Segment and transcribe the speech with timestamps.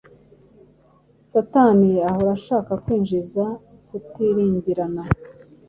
[1.31, 3.43] Satani ahora ashaka kwinjiza
[3.87, 5.03] kutiringirana,